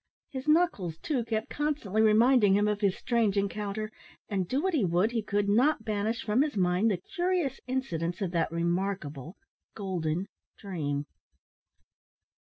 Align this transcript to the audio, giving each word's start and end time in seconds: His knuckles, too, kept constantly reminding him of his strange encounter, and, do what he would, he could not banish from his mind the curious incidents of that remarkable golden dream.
His 0.31 0.47
knuckles, 0.47 0.97
too, 0.97 1.23
kept 1.23 1.51
constantly 1.51 2.01
reminding 2.01 2.55
him 2.55 2.67
of 2.67 2.81
his 2.81 2.97
strange 2.97 3.37
encounter, 3.37 3.91
and, 4.27 4.47
do 4.47 4.59
what 4.63 4.73
he 4.73 4.83
would, 4.83 5.11
he 5.11 5.21
could 5.21 5.47
not 5.47 5.85
banish 5.85 6.23
from 6.23 6.41
his 6.41 6.57
mind 6.57 6.89
the 6.89 6.97
curious 7.13 7.59
incidents 7.67 8.19
of 8.19 8.31
that 8.31 8.51
remarkable 8.51 9.35
golden 9.75 10.25
dream. 10.57 11.05